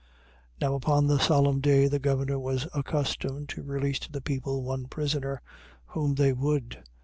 27:15. 0.59 0.61
Now 0.61 0.73
upon 0.73 1.05
the 1.05 1.19
solemn 1.19 1.59
day 1.61 1.87
the 1.87 1.99
governor 1.99 2.39
was 2.39 2.67
accustomed 2.73 3.49
to 3.49 3.61
release 3.61 3.99
to 3.99 4.11
the 4.11 4.19
people 4.19 4.63
one 4.63 4.87
prisoner, 4.87 5.43
whom 5.85 6.15
they 6.15 6.33
would. 6.33 6.83